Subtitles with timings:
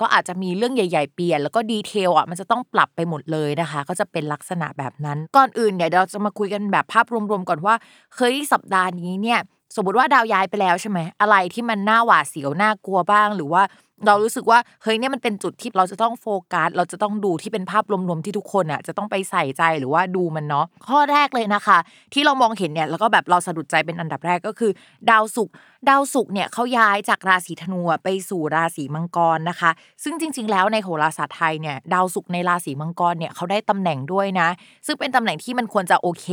[0.00, 7.74] ก็อาจจะมีเรื่องใหญ่ ๆ เปลี่ยน แล้วก็ดีเทลอะมันจะต้องปรับไปหมดเลยนะคะ ก็จะเป็นลักษณะแบบนั้น ก่อนอื่นเนี่ยเราจะมาคุยกันแบบภาพรวมๆก่อนว่า
[8.16, 9.38] เคยสัปดาห์นี้เนี่ย
[9.76, 13.62] สมมติว่าดาวย้ายไปแล้วใช่ไหมอะไรที่มันน่าหวาดเสียวน่ากลัวบ้าง หรือว่า
[14.06, 21.78] เรารู้สึกว่าเฮ้ยเนี่ยมันเป็นจุดที่เราจะต้องโฟกัสเราจะต้องดูที่เป็นภาพรวมๆที่ทุกคนอะจะต้องไปใส่ใจหรือว่าดูมันเนาะข้อแรกเลยนะคะ
[22.12, 24.70] ที่เรามองเห็นเนี่ยแล้วก็แบบเราสะดุดใจเป็นอันดับแรกก็คือ
[25.10, 25.54] ดาวศุกร์
[25.88, 29.70] ดาวศุกร์เนี่ยเขาย้ายจากราศีธนูไปสู่ราศีมังกรนะคะ
[30.04, 34.48] ซึ่งจริง ๆ แล้วในโหราศาสตร์ไทยเนี่ยดาวศุกร์ในราศีมังกรเนี่ยเขาได้ตำแหน่งด้วยนะ
[34.86, 36.28] ซึ่งเป็นตำแหน่งที่มันควรจะโอเค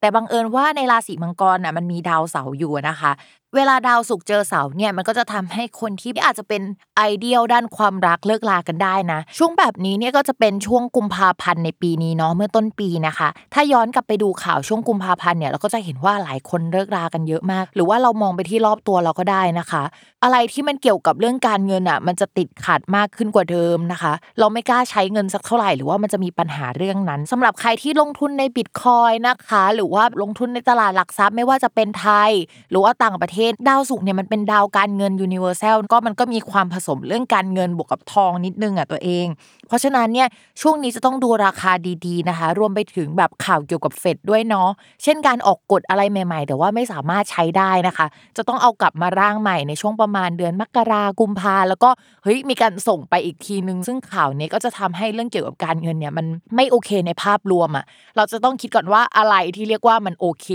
[0.00, 3.12] แต่บังเอิญว่าในราศีมังกรน่ะมันมีดาวเสาร์อยู่นะคะ
[3.54, 6.62] เวลาดาวสุกเจอเสาเนี่ยมันก็จะทำให้คนที่อาจจะเป็น
[6.96, 19.82] ไอเดียลด้านความรักเลิกลากันได้นะ ช่วงแบบนี้เนี่ยก็จะเป็นช่วงกุมภาพันธ์ในปีนี้เนาะเมื่อต้นปีนะคะ ถ้าย้อนกลับไปดูข่าวช่วงกุมภาพันธ์เนี่ยเราก็จะเห็นว่าหลายคนเลิกลากันเยอะมาก หรือว่าเรามองไปที่รอบตัวเราก็ได้นะคะ
[20.26, 32.30] อะไรที่มันเกี่ยวกับเรื่องการเงินอะ มันจะติดขัดมากขึ้นกว่าเดิมนะคะ เราไม่กล้าใช้เงินสักเท่าไหร่หรือว่ามันจะมีปัญหาเรื่องนั้นสำหรับใครที่ลงทุนในบิตคอยนะคะ หรือว่าลงทุนในตลาดหลักทรัพย์ไม่ว่าจะเป็นไทย
[32.70, 39.26] หรือว่าต่างประเทศดาวสุกเนี่ยมันเป็นดาวการเงินยูนิเวอร์แซลก็มันก็มีความผสมเรื่องการเงินบวกกับทองนิดนึงอะตัวเอง
[39.68, 40.28] เพราะฉะนั้นเนี่ย
[40.60, 41.72] ช่วงนี้จะต้องดูราคา
[42.06, 44.68] ดีๆนะคะ รวมไปถึงแบบข่าวเกี่ยวกับเฟดด้วยเนาะ
[45.02, 48.06] เช่นการออกกฎอะไรใหม่ ๆ แต่ว่าไม่สามารถใช้ได้นะคะ
[48.36, 51.90] จะต้องเอากลับมาร่างใหม่ในช่วงประมาณเดือนมกรากุมภาแล้วก็
[52.22, 56.26] เฮ้ยมีการส่งไปอีกทีนึง ซึ่งข่าวนี้ก็จะทำให้เรื่องเกี่ยวกับการเงินเนี่ยมัน
[56.56, 57.84] ไม่โอเคในภาพรวมอะ
[58.16, 60.48] เราจะต้องคิดก่อนว่าอะไรที่เรียกว่ามันโอเค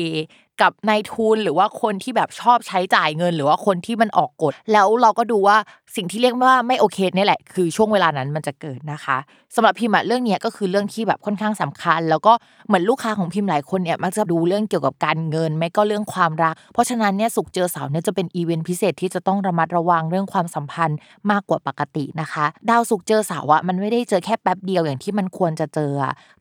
[0.61, 5.57] กับนายทุนหรือว่าคนที่แบบชอบใช้จ่ายเงิน หรือว่าคนที่มันออกกฎแล้วเราก็ดูว่า
[5.95, 9.17] สิ่งที่เรียกว่าไม่โอเคนี่แหละ คือช่วงเวลานั้นมันจะเกิดนะคะ
[9.55, 12.33] สำหรับพิมพ์เรื่องนี้ก็คือเรื่องที่แบบค่อนข้างสำคัญ แล้วก็
[12.67, 20.97] เหมือนลูกค้าของพิมพ์หลายคนเนี่ยมักจะดูเรื่องเกี่ยวกับการเงิน ไม่ก็เรื่องความรัก เพราะฉะนั้นเนี่ยสุกเจอเสาเนี่ยจะเป็นอีเวนต์พิเศษที่จะต้องระมัดระวังเรื่องความสัมพันธ์
[21.31, 25.91] มากกว่าปกตินะคะ ดาวสุกเจอเสาอะมันไม่ได้เจอแค่แป๊บเดียวอย่างที่มันควรจะเจอ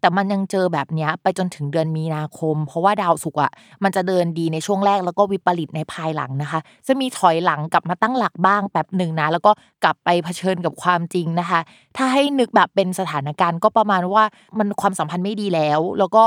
[0.01, 3.51] แต่มันยังเจอแบบนี้ไปจนถึงเดือนมีนาคม เพราะว่าดาวสุกอะ
[3.83, 9.51] มันจะเดินดีในช่วงแรกแล้วก็วิปริตในภายหลังนะคะ จะมีถอยหลังกลับมาตั้งหลักบ้างแป๊บหนึ่งนะ แล้วก็
[9.85, 11.61] กลับไปเผชิญกับความจริงนะคะ
[11.97, 14.25] ถ้าให้นึกแบบเป็นสถานการณ์ก็ประมาณว่า
[14.59, 16.25] มันความสัมพันธ์ไม่ดีแล้ว แล้วก็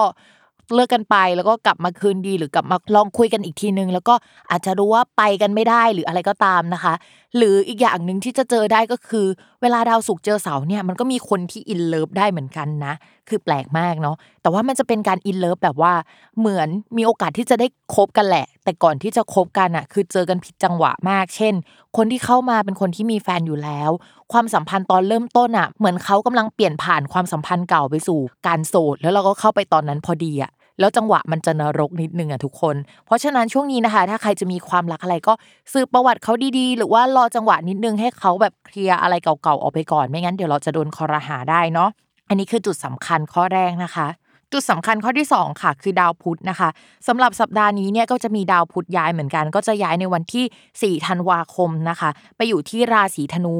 [0.73, 4.13] เลิกกันไปแล้วก็กลับมาคืนดีหรือกลับมาลองคุยกันอีกทีนึง แล้วก็
[4.51, 6.93] อาจจะรู้ว่าไปกันไม่ได้หรืออะไรก็ตามนะคะ
[7.37, 9.25] หรืออีกอย่างหนึ่งที่จะเจอได้ก็คือ
[9.61, 12.93] เวลาดาวศุกร์เจอเสาร์เนี่ยมันก็มีคนที่ in love ได้เหมือนกันนะ
[13.29, 15.93] คือแปลกมากเนาะแต่ว่ามันจะเป็นการ in love แบบว่า
[16.39, 21.53] เหมือนมีโอกาสที่จะได้คบกันแหละ แต่ก่อนที่จะคบกันอะคือเจอกันผิดจังหวะมาก เช่น
[21.97, 23.89] คนที่เข้ามาเป็นคนที่มีแฟนอยู่แล้ว
[24.31, 32.75] ความสัมพันธ์ตอนเริ่มต้นอะเหมือนเขากำลังเปลี่ยนผ่านความสัมพันธ์เก่าไปสู่การโสดแล้วเราก็เข้าไปตอนนั้นพอดีอะ แล้วจังหวะมันจะนรกนิดนึงอะทุกคน
[33.05, 35.33] เพราะฉะนั้นช่วงนี้นะคะ ถ้าใครจะมีความรักอะไรก็
[35.73, 41.89] สืบประวัติเขาดีๆ หรือว่ารอจังหวะนิดนึงให้เขาแบบเคลียร์อะไรเก่าๆออกไปก่อนไม่งั้นเดี๋ยวเราจะโดนคอรหาได้เนาะ
[42.29, 44.07] อันนี้คือจุดสำคัญข้อแรกนะคะ
[44.51, 46.69] จุดสำคัญข้อที่ 2 ค่ะ คือดาวพุธนะคะ
[47.07, 53.55] สำหรับสัปดาห์นี้เนี่ยก็จะมีดาวพุธย้ายเหมือนกัน ก็จะย้ายในวันที่ 4 ธันวาคมนะคะ ไปอยู่ที่ราศีธนู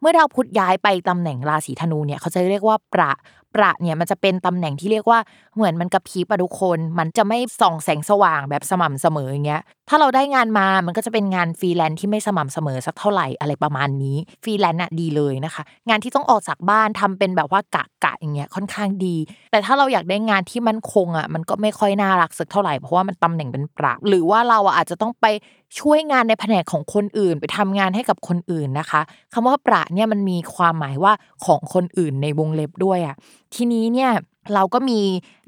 [0.00, 3.12] เมื่อดาวพุธย้ายไปตำแหน่งราศีธนูเนี่ยเขาจะเรียกว่าประ
[3.54, 5.18] ประเนี่ยมันจะเป็นตำแหน่งที่เรียกว่า
[5.54, 19.16] เหมือนมันกระพริบอะทุกคน มันจะไม่ส่องแสงสว่างแบบสม่ำเสมออย่างเงี้ย ถ้าเราได้งานมามันก็จะเป็นงานฟรีแลนซ์ที่ไม่สม่ำเสมอสักเท่าไหร่อะไรประมาณนี้ฟรีแลนซ์อะดีเลยนะคะ งานที่ต้องออกจากบ้านทำเป็นแบบว่ากะกะอย่างเงี้ยค่อนข้างดี
[19.50, 25.26] แต่ถ้าเราอยากได้งานที่มั่นคงอะมันก็ไม่ค่อยน่ารักสักเท่าไหร่เพราะว่ามันตำแหน่งเป็นประหรือว่าเราอะอาจจะต้องไป
[25.80, 29.00] ช่วยงานในแผนกของคนอื่น ไปทำงานให้กับคนอื่นนะคะ
[29.32, 31.12] คำว่าประเนี่ยมันมีความหมายว่า
[31.46, 33.16] ของคนอื่นในวงเล็บด้วยอะ
[33.54, 34.10] ทีนี้เนี่ย
[34.54, 35.00] เราก็มี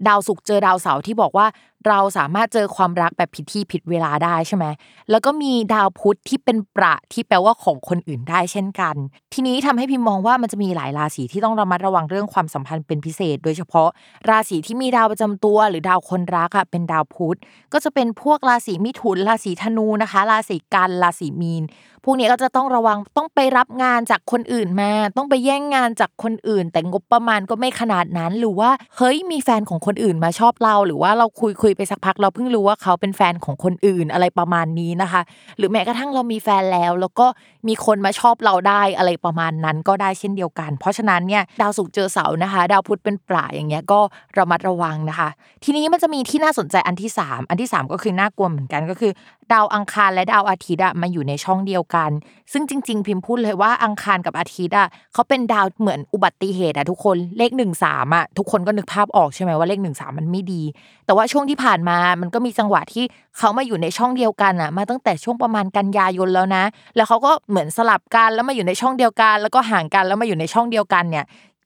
[0.09, 1.47] ดาวศุกร์เจอดาวเสาร์ที่บอกว่า
[1.89, 4.67] เราสามารถเจอความรักแบบผิดที่ผิดเวลาได้ใช่ไหม
[5.11, 8.97] แล้วก็มีดาวพุธที่เป็นประที่แปลว่าของคนอื่นได้เช่นกัน
[9.35, 13.89] ทีนี้ทำให้พิมมองว่ามันจะมีหลายราศีที่ต้องระมัดระวังเรื่องความสัมพันธ์เป็นพิเศษ โดยเฉพาะ
[14.31, 17.39] ราศีที่มีดาวประจำตัว หรือดาวคนรักอะเป็นดาวพุธ
[17.73, 21.63] ก็จะเป็นพวกราศีมิถุนราศีธนูนะคะ ราศีกันราศีมีน
[22.05, 35.21] พวกนี้ก็จะต้องระวังต้องไปรับงานจากคนอื่นมา ต้องไปแย่งงานจากคนอื่น แต่งบประมาณก็ไม่ขนาดนั้นหรือว่าเฮ้ยมีแฟนของคนอื่นมาชอบเรา หรือว่าเราคุยคุยไปสักพักเราเพิ่งรู้ว่าเขาเป็นแฟนของคนอื่นอะไรประมาณนี้นะคะ
[35.59, 37.27] หรือแม้กระทั่งเรามีแฟนแล้ว แล้วก็
[37.69, 44.01] มีคนมาชอบเราได้อะไรประมาณนั้นก็ได้เช่นเดียวกัน เพราะฉะนั้นเนี่ยดาวศุกร์เจอเสาร์นะคะ ดาวพุธเป็นปลาอย่างเงี้ยก็
[44.39, 45.29] ระมัดระวังนะคะ
[45.65, 49.13] ทีนี้มันจะมีที่น่าสนใจอันที่ 3 อันที่ 3 ก็คือน่ากลัวเหมือนกันก็คือ
[49.53, 52.11] ดาวอังคารและดาวอาทิตย์อะมาอยู่ในช่องเดียวกัน
[52.53, 60.63] ซึ่งจริง ๆ พิมพ์พูดเลยว่าอังคารกับอาทิตย์อะเขาเป็นดาวเหมือนอุบัติเหตุอะทุกคนเลข1นึ่งสามอะทุกคนก็นึกภาพออกใช่ไหมว่าเลข1นึ่งสามมันไม่ดี
[61.07, 63.05] แต่ว่าช่วงที่ผ่านมามันก็มีจังหวะที่
[63.39, 66.65] เขามาอยู่ในช่องเดียวกันอะมาตั้งแต่ช่วงประมาณกันยายนแล้วนะ
[66.97, 71.25] แล้วเขาก็เหมือนสลับกันแล้วมาอยู่ในช่องเดียวกัน แล้วก็ห่างกันแล้วมาอยู่ในช่องเดียวกันเนี่ย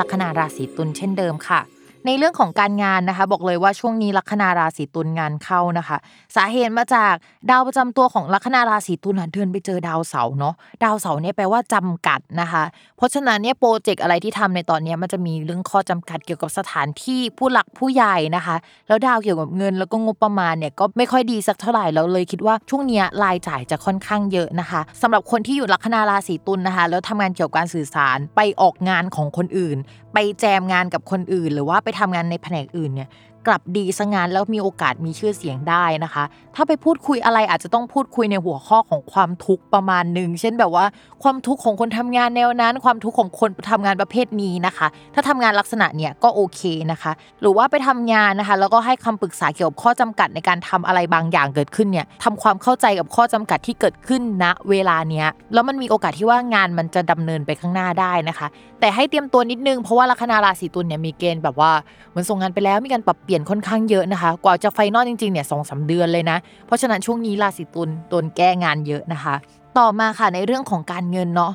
[0.00, 1.60] ลัคนาราศีตุลเช่นเดิมค่ะ
[2.06, 5.96] ในเรื่องของการงานนะคะ บอกเลยว่าช่วงนี้ลัคนาราศีตุลงานเข้านะคะ
[6.36, 7.14] สาเหตุมาจาก
[7.50, 10.54] ดาวประจำตัวของลัคนาราศีตุลเดินไปเจอดาวเสาร์เนาะ
[10.84, 12.62] ดาวเสาร์เนี่ยแปลว่าจำกัดนะคะ
[12.96, 18.56] เพราะฉะนั้นเนี่ยโปรเจกต์อะไรที่ทำในตอนนี้มันจะมีเรื่องข้อจำกัดเกี่ยวกับสถานที่ผู้หลักผู้ใหญ่นะคะ
[18.88, 29.78] แล้วดาวเกี่ยวกับเงินแล้วก็งบประมาณเนี่ยก็ไม่ค่อยดีสักเท่าไหร่แล้วเลยคิดว่าช่วงนี้รายจ่ายจะค่อนข้างเยอะนะคะสำหรับคนที่อยู่ลัคนาราศีตุลนะคะ แล้วทำงานเกี่ยวกับการสื่อสารไปออกงานของคนอื่น
[30.14, 33.10] ไปแจมงานกับคนอื่น หรือว่าไปทำงานในแผนกอื่นเนี่ย
[33.46, 36.24] กลับดีซะงานแล้วมีโอกาสมีชื่อเสียงได้นะคะ
[36.54, 40.84] ถ้าไปพูดคุยอะไรอาจจะต้องพูดคุยในหัวข้อของความทุกข์ประมาณหนึ่งเช่นแบบว่า
[41.22, 46.60] ความทุกข์ของคนทำงานแนวนั้น ความทุกข์ของคนทำงานประเภทนี้นะคะ ถ้าทำงานลักษณะเนี่ยก็โอเค
[46.92, 58.46] นะคะ หรือว่าไปทำงานนะคะ แล้วก็ให้คำปรึกษาเกี่ยวกับข้อจำกัดในการทำอะไรบางอย่างเกิดขึ้นเนี่ยทำความเข้าใจกับข้อจำกัดที่เกิดขึ้นณเวลาเนี้ยแล้วมันมีโอกาสที่ว่างานมันจะดำเนินไปข้างหน้าได้นะคะ
[58.80, 61.72] แต่ให้เตรียมตัวนิดนึง เพราะว่าลัคนาราศีตุลเนี่ยมีเกณฑ์แบบว่า
[62.10, 69.34] เหมือนส่งงานไปแล้วมีการปรับเปลี่ยนค่อนข้างเยอะนะคะ กว่าจะไฟนอลจริงๆเนี่ยสองสาเดือนเลยนะ เพราะฉะนั้นช่วงนี้ราศีตุลโดนแก้งานเยอะนะคะ
[69.78, 71.52] ต่อมาค่ะในเรื่องของการเงินเนาะ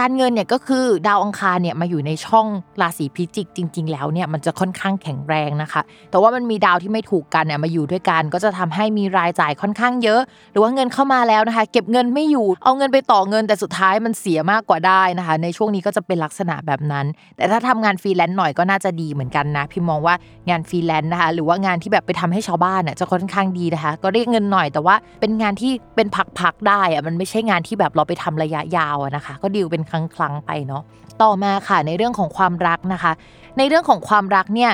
[0.00, 2.46] การเงินเนี่ยก็คือดาวอังคารเนี่ยมาอยู่ในช่อง
[2.80, 10.20] ราศีพิจิกจริง ๆ แล้วเนี่ยมันจะค่อนข้างแข็งแรงนะคะ แต่ว่ามันมีดาวที่ไม่ถูกกันเนี่ยมาอยู่ด้วยกัน ก็จะทำให้มีรายจ่ายค่อนข้างเยอะ
[10.52, 20.14] หรือว่าเงินเข้ามาแล้วนะคะ เก็บเงินไม่อยู่เอาเงินไปต่อเงินแต่สุดท้ายมันเสียมากกว่าได้นะคะ ในช่วงนี้ก็จะเป็นลักษณะแบบนั้น แต่ถ้าทำงานฟรีแลนซ์หน่อยก็น่าจะดีเหมือนกันนะพี่มองว่า
[20.50, 26.08] งานฟรีแลนซ์นะคะหรือว่างานที่แบบไปทำให้ชาวบ้านเนี่ยจะค่อนข้างดีนะคะ ก็เรียกเงินหน่อยแต่ว่าเป็นงานที่เป็น
[26.38, 30.82] พักๆได้อะมันไม่ใช่งานที่แบบเราไปทำระยะยาวนะคะ ก็ดีลเป็นครั้งๆไปเนาะ
[31.22, 33.12] ต่อมาค่ะในเรื่องของความรักนะคะ
[33.58, 34.72] ในเรื่องของความรักเนี่ย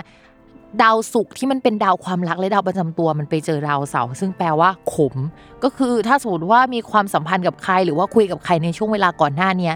[0.83, 5.15] ดาวศุกร์ที่มันเป็นดาวความรักและดาวประจำตัวมันไปเจอดาวเสาร์ซึ่งแปลว่าขม
[5.63, 9.75] ก็คือถ้าสมมติว่ามีความสัมพันธ์กับใครหรือว่าคุยกับใครในช่วงเวลาก่อนหน้าเนี้ย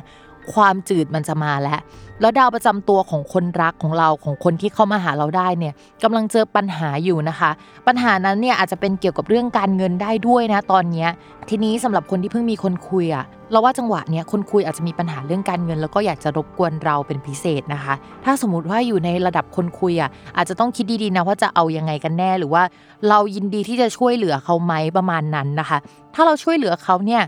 [0.53, 1.81] ความจืดมันจะมาแล้ว
[2.21, 7.51] แล้วดาวประจำตัวของคนรักของเราของคนที่เข้ามาหาเราได้เนี่ยกำลังเจอปัญหาอยู่นะคะ
[7.87, 11.07] ปัญหานั้นเนี่ยอาจจะเป็นเกี่ยวกับเรื่องการเงินได้ด้วยนะตอนนี้
[11.49, 22.63] ทีนี้สำหรับคนที่เพิ่งมีคนคุยอะเราว่าจังหวะเนี้ยคนคุยอาจจะมีปัญหาเรื่องการเงิน แล้วก็อยากจะรบกวนเราเป็นพิเศษนะคะ ถ้าสมมติว่าอยู่ในระดับคนคุยอะอาจจะต้องคิดดีๆนะว่าจะเอายังไงกันแน่หรือว่า
[23.09, 25.79] เรายินดีที่จะช่วยเหลือเขาไหมประมาณนั้นนะคะ
[26.15, 27.23] ถ้าเราช่วยเหลือเขาเนี่ย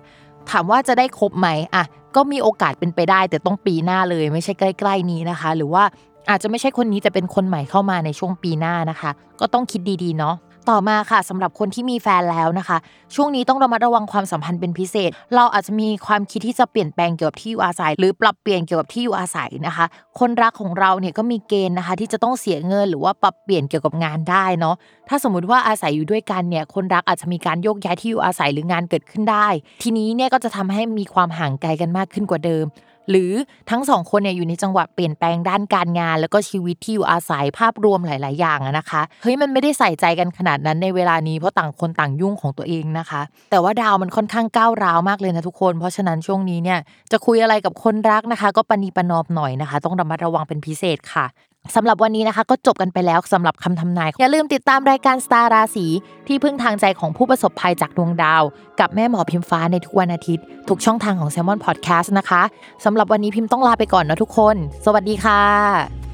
[0.50, 1.84] ถามว่าจะได้ครบไหมอะ
[2.16, 5.84] ก็มีโอกาสเป็นไปได้ แต่ต้องปีหน้าเลยไม่ใช่ใกล้ ๆ นี้นะคะ หรือว่า
[6.30, 9.10] อาจจะไม่ใช่คนนี้แต่เป็นคนใหม่เข้ามาในช่วงปีหน้านะคะ
[9.40, 10.34] ก็ต้องคิดดีๆเนาะ
[10.70, 12.78] ต่อมาค่ะสำหรับคนที่มีแฟนแล้วนะคะ
[13.14, 19.86] ช่วงนี้ต้องระมัดระวังความสัมพันธ์เป็นพิเศษ เราอาจจะมีความคิดที่จะเปลี่ยนแปลงเกี่ยวกับที่อยู่อาศัย หรือปรับเปลี่ยนเกี่ยวกับที่อยู่อาศัยนะคะ
[20.18, 24.74] คนรักของเราเนี่ยก็มีเกณฑ์นะคะ ที่จะต้องเสียเงินหรือว่าปรับเปลี่ยนเกี่ยวกับงานได้เนาะ
[25.08, 29.48] ถ้าสมมุติว่าอาศัยอยู่ด้วยกันเนี่ยคนรักอาจจะมีการโยกย้ายที่อยู่อาศัยหรืองานเกิดขึ้นได้
[29.82, 32.64] ทีนี้เนี่ยก็จะทำให้มีความห่างไกลกันมากขึ้นกว่าเดิม
[33.10, 33.32] หรือ
[33.70, 43.20] ทั้งสองคนเนี่ยอยู่ในจังหวะเปลี่ยนแปลงด้านการงาน แล้วก็ชีวิตที่อยู่อาศัยภาพรวมหลาย ๆ อย่างนะคะเฮ้ยมันไม่ได้ใส่ใจกันขนาดนั้นในเวลานี้เพราะต่างคนต่างยุ่งของตัวเองนะคะ
[43.50, 46.78] แต่ว่าดาวมันค่อนข้างก้าวร้าวมากเลยนะทุกคน เพราะฉะนั้นช่วงนี้เนี่ย
[47.12, 51.26] จะคุยอะไรกับคนรักนะคะ ก็ปณีประนอมหน่อยนะคะ ต้องระมัดระวังเป็นพิเศษค่ะ
[51.74, 55.86] สำหรับวันนี้นะคะก็จบกันไปแล้วสำหรับคำทำนาย อย่าลืมติดตามรายการสตาร์ราศี
[56.26, 58.42] ที่พึ่งทางใจของผู้ประสบภัยจากดวงดาว
[58.80, 62.42] กับแม่หมอพิมฟ้าในทุกวันอาทิตย์ ทุกช่องทางของ s ซ l m o n Podcast นะคะ
[62.84, 66.05] สำหรับวันนี้พิมพ์ต้องลาไปก่อนนะทุกคน สวัสดีค่ะ